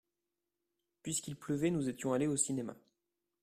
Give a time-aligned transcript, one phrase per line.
[1.03, 2.75] Puisqu’il pleuvait nous étions allés au cinéma.